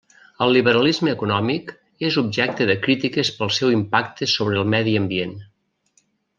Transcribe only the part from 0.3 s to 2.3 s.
El liberalisme econòmic és